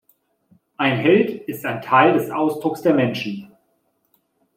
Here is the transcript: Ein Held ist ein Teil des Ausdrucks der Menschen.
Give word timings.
Ein 0.77 0.97
Held 0.97 1.47
ist 1.47 1.63
ein 1.63 1.83
Teil 1.83 2.13
des 2.13 2.31
Ausdrucks 2.31 2.81
der 2.81 2.95
Menschen. 2.95 3.51